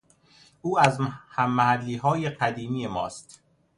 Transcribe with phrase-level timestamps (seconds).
[0.61, 0.99] او از
[1.29, 3.41] هممحلیهای قدیمی ماست